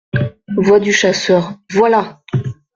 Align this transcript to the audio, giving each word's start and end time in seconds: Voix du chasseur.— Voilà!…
Voix 0.57 0.79
du 0.79 0.91
chasseur.— 0.93 1.53
Voilà!… 1.73 2.23